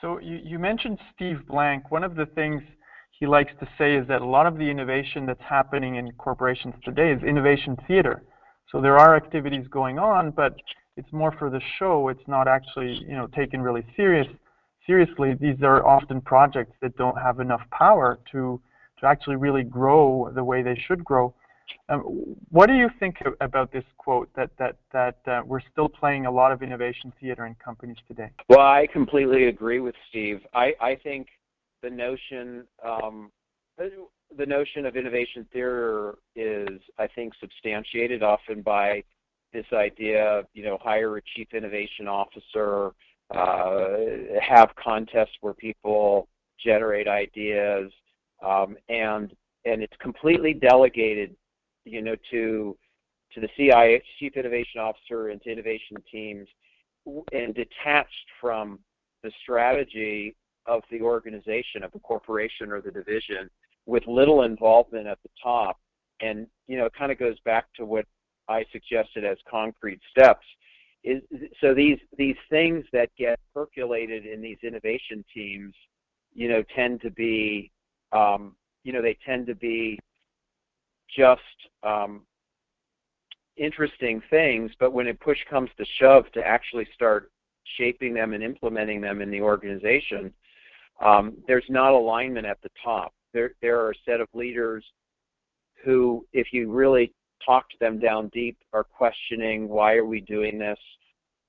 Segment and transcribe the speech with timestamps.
[0.00, 1.90] So you, you mentioned Steve Blank.
[1.90, 2.62] One of the things
[3.18, 6.74] he likes to say is that a lot of the innovation that's happening in corporations
[6.84, 8.22] today is innovation theater.
[8.70, 10.54] So there are activities going on, but
[10.96, 12.08] it's more for the show.
[12.08, 14.26] It's not actually, you know, taken really serious.
[14.86, 18.60] Seriously, these are often projects that don't have enough power to
[19.00, 21.32] to actually really grow the way they should grow.
[21.88, 26.26] Um, what do you think about this quote that that that uh, we're still playing
[26.26, 28.30] a lot of innovation theater in companies today?
[28.48, 30.40] Well, I completely agree with Steve.
[30.54, 31.28] I I think
[31.82, 33.30] the notion um,
[33.76, 39.02] the notion of innovation theater is, I think, substantiated often by
[39.52, 42.90] this idea, you know, hire a chief innovation officer,
[43.34, 43.96] uh,
[44.40, 46.28] have contests where people
[46.62, 47.90] generate ideas,
[48.44, 51.34] um, and and it's completely delegated,
[51.90, 52.76] you know, to
[53.34, 56.48] to the CI, chief innovation officer, and to innovation teams,
[57.32, 58.78] and detached from
[59.22, 60.34] the strategy
[60.66, 63.50] of the organization, of the corporation or the division,
[63.86, 65.78] with little involvement at the top.
[66.20, 68.06] And you know, it kind of goes back to what
[68.48, 70.44] I suggested as concrete steps.
[71.04, 71.22] Is
[71.60, 75.74] so these these things that get percolated in these innovation teams,
[76.34, 77.70] you know, tend to be,
[78.12, 79.98] um, you know, they tend to be
[81.16, 81.40] just
[81.82, 82.22] um,
[83.56, 84.70] interesting things.
[84.78, 87.30] But when it push comes to shove, to actually start
[87.76, 90.32] shaping them and implementing them in the organization,
[91.04, 93.12] um, there's not alignment at the top.
[93.32, 94.84] There, there are a set of leaders
[95.84, 97.12] who, if you really
[97.44, 100.78] talk to them down deep, are questioning why are we doing this?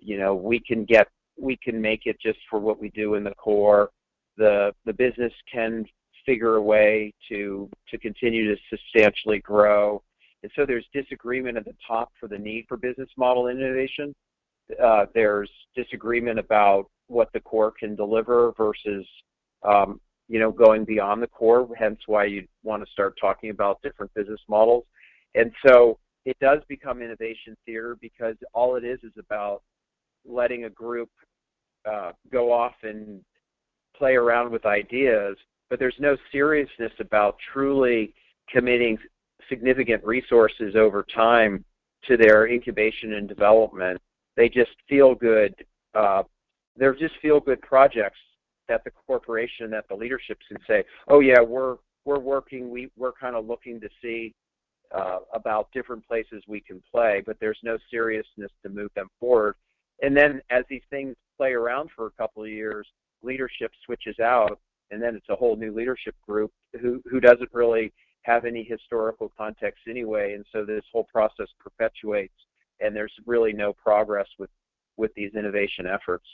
[0.00, 3.24] You know, we can get, we can make it just for what we do in
[3.24, 3.90] the core.
[4.36, 5.84] The the business can
[6.26, 10.02] figure a way to to continue to substantially grow.
[10.42, 14.14] And so there's disagreement at the top for the need for business model innovation.
[14.82, 19.06] Uh, there's disagreement about what the core can deliver versus
[19.62, 23.82] um, you know, going beyond the core, hence why you want to start talking about
[23.82, 24.84] different business models.
[25.34, 29.62] And so it does become innovation theater because all it is is about
[30.24, 31.10] letting a group
[31.90, 33.20] uh, go off and
[33.96, 35.36] play around with ideas,
[35.70, 38.14] but there's no seriousness about truly
[38.48, 38.98] committing
[39.48, 41.64] significant resources over time
[42.06, 44.00] to their incubation and development.
[44.36, 45.54] They just feel good.
[45.94, 46.22] Uh,
[46.76, 48.18] they're just feel good projects
[48.68, 53.12] that the corporation, that the leadership can say, oh yeah, we're we're working, we we're
[53.12, 54.34] kind of looking to see
[54.94, 59.54] uh, about different places we can play, but there's no seriousness to move them forward.
[60.02, 62.86] And then as these things play around for a couple of years,
[63.22, 64.58] leadership switches out,
[64.90, 69.30] and then it's a whole new leadership group who who doesn't really have any historical
[69.36, 72.34] context anyway, and so this whole process perpetuates,
[72.80, 74.50] and there's really no progress with
[74.96, 76.26] with these innovation efforts.